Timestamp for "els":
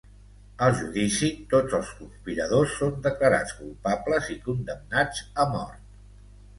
1.81-1.91